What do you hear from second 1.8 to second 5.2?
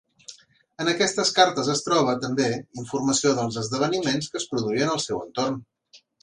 troba, també, informació dels esdeveniments que es produïen al